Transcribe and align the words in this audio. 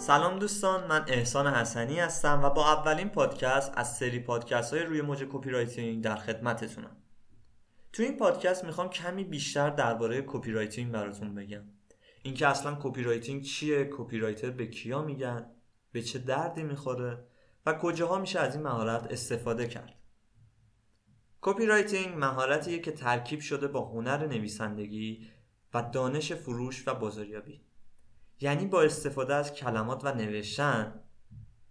سلام 0.00 0.38
دوستان 0.38 0.86
من 0.86 1.04
احسان 1.08 1.46
حسنی 1.46 2.00
هستم 2.00 2.40
و 2.42 2.50
با 2.50 2.72
اولین 2.72 3.08
پادکست 3.08 3.72
از 3.74 3.96
سری 3.96 4.18
پادکست 4.18 4.74
های 4.74 4.82
روی 4.82 5.02
موج 5.02 5.24
copywriting 5.32 6.04
در 6.04 6.16
خدمتتونم. 6.16 6.96
تو 7.92 8.02
این 8.02 8.16
پادکست 8.16 8.64
می‌خوام 8.64 8.90
کمی 8.90 9.24
بیشتر 9.24 9.70
درباره 9.70 10.24
copywriting 10.26 10.92
براتون 10.92 11.34
بگم. 11.34 11.62
اینکه 12.22 12.46
اصلا 12.46 12.78
copywriting 12.82 13.42
چیه 13.42 13.88
copywriter 13.92 14.50
به 14.50 14.66
کیا 14.66 15.02
میگن 15.02 15.46
به 15.92 16.02
چه 16.02 16.18
دردی 16.18 16.62
می‌خوره 16.62 17.24
و 17.66 17.72
کجاها 17.72 18.18
میشه 18.18 18.40
از 18.40 18.54
این 18.54 18.64
مهارت 18.64 19.06
استفاده 19.12 19.66
کرد. 19.68 19.94
copywriting 21.40 22.14
مهارتیه 22.18 22.78
که 22.78 22.92
ترکیب 22.92 23.40
شده 23.40 23.68
با 23.68 23.88
هنر 23.88 24.26
نویسندگی 24.26 25.26
و 25.74 25.82
دانش 25.92 26.32
فروش 26.32 26.88
و 26.88 26.94
بازاریابی. 26.94 27.69
یعنی 28.40 28.66
با 28.66 28.82
استفاده 28.82 29.34
از 29.34 29.54
کلمات 29.54 30.04
و 30.04 30.14
نوشتن. 30.14 31.00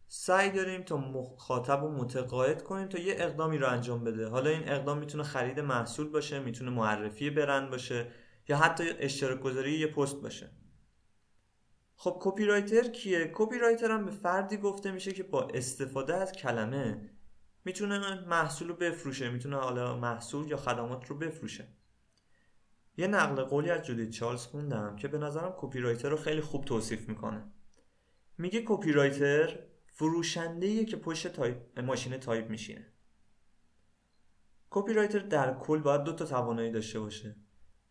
سعی 0.07 0.49
داریم 0.49 0.83
تا 0.83 0.97
مخاطب 0.97 1.83
رو 1.83 1.91
متقاعد 1.91 2.63
کنیم 2.63 2.87
تا 2.87 2.99
یه 2.99 3.15
اقدامی 3.17 3.57
رو 3.57 3.67
انجام 3.67 4.03
بده. 4.03 4.27
حالا 4.27 4.49
این 4.49 4.69
اقدام 4.69 4.97
می‌تونه 4.97 5.23
خرید 5.23 5.59
محصول 5.59 6.09
باشه 6.09 6.39
می‌تونه 6.39 6.71
معرفی 6.71 7.29
برند 7.29 7.69
باشه 7.69 8.11
یا 8.47 8.57
حتی 8.57 8.83
اشتراک 8.99 9.39
گذاری 9.39 9.79
یه 9.79 9.87
پست 9.87 10.21
باشه. 10.21 10.51
خب 11.95 12.17
کپی 12.21 12.45
رایتر 12.45 12.87
کیه؟ 12.87 13.31
کپی 13.33 13.57
رایتر 13.57 13.91
هم 13.91 14.05
به 14.05 14.11
فردی 14.11 14.57
گفته 14.57 14.91
میشه 14.91 15.11
که 15.11 15.23
با 15.23 15.47
استفاده 15.53 16.15
از 16.15 16.31
کلمه 16.31 17.09
می‌تونه 17.65 18.25
محصول 18.27 18.67
رو 18.67 18.75
بفروشه 18.75 19.29
می‌تونه 19.29 19.57
حالا 19.57 19.97
محصول 19.97 20.47
یا 20.47 20.57
خدمات 20.57 21.07
رو 21.07 21.17
بفروشه. 21.17 21.67
یه 22.99 23.07
نقل 23.07 23.43
قولی 23.43 23.69
از 23.69 23.81
جودیت 23.81 24.09
چارلز 24.09 24.45
خوندم 24.45 24.95
که 24.95 25.07
به 25.07 25.17
نظرم 25.17 25.53
copywriter 25.57 26.09
رو 26.09 26.17
خیلی 26.17 26.41
خوب 26.41 26.65
توصیف 26.65 27.09
می‌کنه. 27.09 27.51
میگه 28.37 28.63
copywriter 28.65 29.59
فروشنده 29.87 30.85
که 30.85 30.97
پشت 30.97 31.27
تایپ 31.27 31.79
ماشین 31.79 32.17
تایپ 32.17 32.49
میشینه. 32.49 32.93
copywriter 34.69 35.19
در 35.19 35.53
کل 35.53 35.79
باید 35.79 36.03
دو 36.03 36.13
تا 36.13 36.25
توانایی 36.25 36.71
داشته 36.71 36.99
باشه. 36.99 37.35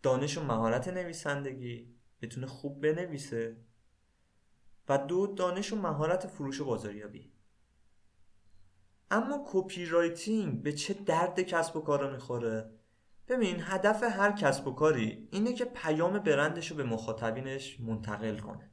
دانش 0.03 0.39
و 0.39 0.43
مهارت 0.45 0.89
نویسندگی 0.89 1.95
بتونه 2.23 2.47
خوب 2.47 2.81
بنویسه 2.81 3.57
و 4.89 4.99
دو 4.99 5.27
دانش 5.27 5.73
و 5.73 5.77
مهارت 5.77 6.27
فروش 6.27 6.61
و 6.61 6.65
بازاریابی. 6.65 7.33
اما 9.11 9.45
copywriting 9.47 10.63
به 10.63 10.73
چه 10.73 10.95
درد 10.95 11.41
کسب 11.41 11.77
و 11.77 11.81
کار 11.81 12.13
می‌خوره؟ 12.13 12.78
ببین 13.29 13.57
هدف 13.61 14.03
هر 14.03 14.33
کسب 14.33 14.67
و 14.67 14.75
کاری 14.75 15.29
اینه 15.31 15.53
که 15.53 15.65
پیام 15.65 16.19
برندش 16.19 16.71
رو 16.71 16.77
به 16.77 16.85
مخاطبینش 16.85 17.81
منتقل 17.81 18.39
کنه. 18.39 18.71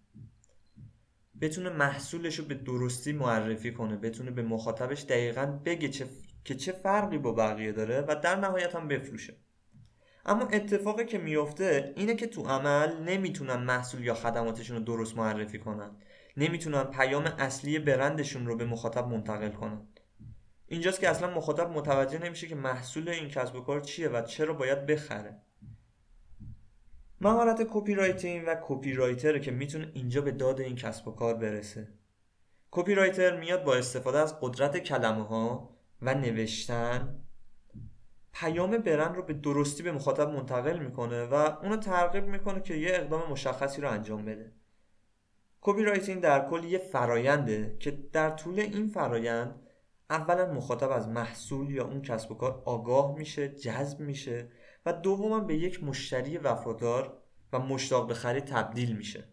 بتونه 1.42 1.70
محصولش 1.70 2.40
رو 2.40 2.46
به 2.46 2.56
درستی 2.56 3.14
معرفی 3.14 3.74
کنه 3.74 3.96
بتونه 3.96 4.32
به 4.32 4.42
مخاطبش 4.42 5.04
دقیقا 5.04 5.46
بگه 5.66 5.90
چه 5.90 6.08
که 6.46 6.56
چه 6.56 6.72
فرقی 6.72 7.18
با 7.18 7.32
بقیه 7.32 7.72
داره 7.72 8.06
و 8.08 8.16
در 8.24 8.36
نهایت 8.36 8.76
هم 8.76 8.88
بفروشه. 8.88 9.38
اما 10.26 10.48
اتفاقی 10.48 11.06
که 11.06 11.18
میفته 11.18 11.94
اینه 11.96 12.16
که 12.16 12.28
تو 12.28 12.42
عمل 12.42 13.04
نمی‌تونن 13.04 13.56
محصول 13.56 14.06
یا 14.06 14.14
خدماتشون 14.14 14.78
رو 14.78 14.84
درست 14.84 15.18
معرفی 15.18 15.60
کنن. 15.60 15.92
نمی‌تونن 16.38 16.84
پیام 16.84 17.24
اصلی 17.24 17.80
برندشون 17.80 18.46
رو 18.46 18.58
به 18.58 18.66
مخاطب 18.66 19.08
منتقل 19.08 19.50
کنن. 19.50 19.88
اینجاست 20.68 21.00
که 21.00 21.10
اصلا 21.10 21.36
مخاطب 21.36 21.70
متوجه 21.70 22.18
نمیشه 22.18 22.48
که 22.48 22.56
محصول 22.56 23.10
این 23.10 23.30
کسب 23.30 23.56
و 23.56 23.62
کار 23.62 23.82
چیه 23.82 24.10
و 24.10 24.22
چرا 24.22 24.54
باید 24.54 24.86
بخره. 24.86 25.38
مهارت 27.22 27.68
copywriting 27.72 28.44
و 28.48 28.58
copywriter 28.62 29.40
که 29.40 29.52
می‌تونه 29.52 29.92
اینجا 29.94 30.22
به 30.22 30.32
داد 30.32 30.62
این 30.62 30.76
کسب 30.76 31.08
و 31.08 31.12
کار 31.12 31.34
برسه. 31.34 31.88
copywriter 32.72 33.40
میاد 33.40 33.64
با 33.64 33.76
استفاده 33.76 34.18
از 34.18 34.40
قدرت 34.40 34.78
کلمه 34.78 35.28
ها 35.28 35.76
و 36.02 36.14
نوشتن 36.14 37.22
پیام 38.34 38.78
برند 38.78 39.16
رو 39.16 39.24
به 39.24 39.34
درستی 39.34 39.84
به 39.84 39.92
مخاطب 39.92 40.30
منتقل 40.30 40.80
می‌کنه 40.80 41.24
و 41.24 41.34
اونو 41.34 41.78
ترغیب 41.78 42.26
می‌کنه 42.26 42.62
که 42.62 42.76
یه 42.76 42.90
اقدام 42.94 43.32
مشخصی 43.32 43.82
رو 43.82 43.90
انجام 43.90 44.26
بده. 44.26 44.52
copywriting 45.62 46.22
در 46.22 46.50
کل 46.50 46.64
یه 46.64 46.78
فراینده 46.78 47.78
که 47.80 47.92
در 47.92 48.30
طول 48.30 48.60
این 48.60 48.88
فرایند 48.88 49.65
اولا 50.10 50.54
مخاطب 50.54 50.92
از 50.92 51.08
محصول 51.08 51.70
یا 51.70 51.86
اون 51.86 52.02
کسب 52.02 52.32
و 52.32 52.36
کار 52.36 52.62
آگاه 52.66 53.16
میشه 53.18 53.50
جذب 53.50 54.00
میشه 54.00 54.50
و 54.86 54.94
دوما 54.94 55.40
به 55.40 55.56
یک 55.56 55.84
مشتری 55.84 56.38
وفادار 56.38 57.22
و 57.54 57.60
مشتاق 57.60 58.08
به 58.08 58.14
خرید 58.14 58.46
تبدیل 58.46 58.96
میشه. 58.98 59.30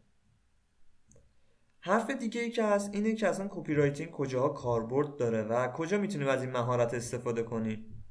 حرف 1.80 2.10
دیگه 2.10 2.40
ای 2.40 2.50
که 2.50 2.64
هست 2.64 2.90
اینه 2.94 3.14
که 3.14 3.28
اصلا 3.28 3.48
copywriting 3.50 4.10
کجاها 4.10 4.48
کاربرد 4.48 5.16
داره 5.16 5.42
و 5.42 5.72
کجا 5.72 5.98
می‌تونیم 5.98 6.28
از 6.28 6.42
این 6.42 6.50
مهارت 6.52 6.94
استفاده 6.94 7.42
کنیم؟ 7.42 8.04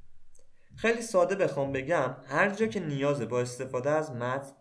خیلی 0.75 1.01
ساده 1.01 1.35
بخوام 1.35 1.71
بگم 1.71 2.15
هر 2.25 2.49
جا 2.49 2.67
که 2.67 2.79
نیازه 2.79 3.25
با 3.25 3.41
استفاده 3.41 3.89
از 3.89 4.11
متن 4.11 4.53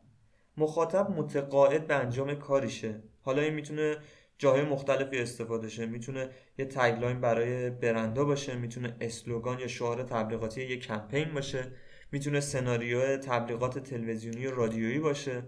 مخاطب 0.56 1.10
متقاعد 1.10 1.86
به 1.86 1.94
انجام 1.94 2.34
کاری 2.34 2.68
شه. 2.68 3.02
حالا 3.22 3.42
این 3.42 3.54
می‌تونه 3.54 3.96
جاهای 4.40 4.62
مختلفی 4.62 5.18
استفاده 5.18 5.68
شه. 5.68 5.86
می‌تونه 5.86 6.28
یه 6.58 6.64
tagline 6.64 7.20
برای 7.20 7.70
برندا 7.70 8.24
باشه 8.24 8.54
می‌تونه 8.54 8.96
slogan 9.00 9.58
یا 9.58 9.66
شعار 9.66 10.02
تبلیغاتی 10.02 10.68
یه 10.68 10.76
کمپین 10.76 11.34
باشه 11.34 11.72
می‌تونه 12.12 12.40
سناریو 12.40 13.16
تبلیغات 13.16 13.78
تلویزیونی 13.78 14.46
و 14.46 14.50
رادیویی 14.50 14.98
باشه 14.98 15.42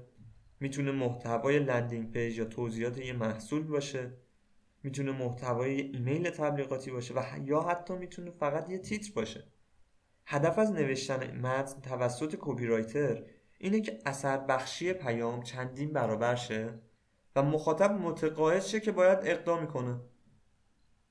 می‌تونه 0.60 0.92
محتوای 0.92 1.58
landing 1.58 2.10
page 2.10 2.38
یا 2.38 2.44
توضیحات 2.44 2.98
یه 2.98 3.12
محصول 3.12 3.62
باشه 3.62 4.12
می‌تونه 4.82 5.12
محتوای 5.12 5.80
ایمیل 5.80 6.30
تبلیغاتی 6.30 6.90
باشه 6.90 7.14
و 7.14 7.22
یا 7.44 7.60
حتی 7.60 7.94
می‌تونه 7.94 8.30
فقط 8.30 8.70
یه 8.70 8.78
تیتر 8.78 9.12
باشه. 9.14 9.44
هدف 10.26 10.58
از 10.58 10.72
نوشتن 10.72 11.40
متن 11.40 11.80
توسط 11.80 12.36
copywriter 12.40 13.24
اینه 13.58 13.80
که 13.80 13.98
اثر 14.06 14.38
بخشی 14.38 14.92
پیام 14.92 15.42
چندین 15.42 15.92
برابر 15.92 16.34
شه. 16.34 16.78
و 17.36 17.42
مخاطب 17.42 17.90
متقاعد 17.90 18.62
شه 18.62 18.80
که 18.80 18.92
باید 18.92 19.18
اقدام 19.22 19.66
کنه 19.66 20.00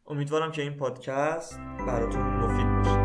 امیدوارم 0.07 0.51
که 0.51 0.61
این 0.61 0.73
پادکست 0.73 1.59
براتون 1.87 2.21
مفید 2.21 2.67
باشه. 2.67 3.00